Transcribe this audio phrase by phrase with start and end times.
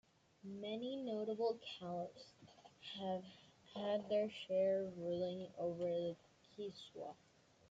[0.43, 2.33] Many notable Caliphs
[2.97, 3.21] have
[3.75, 6.15] had their share of ruling over the
[6.57, 7.13] Kiswah.